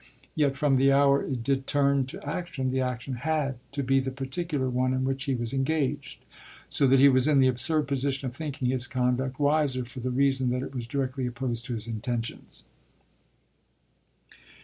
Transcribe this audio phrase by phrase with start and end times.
[0.33, 4.09] Yet from the hour it did turn to action the action had to be the
[4.09, 6.25] particular one in which he was engaged;
[6.67, 10.09] so that he was in the absurd position of thinking his conduct wiser for the
[10.09, 12.63] reason that it was directly opposed to his intentions.